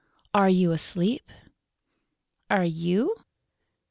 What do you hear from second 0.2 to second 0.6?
"Are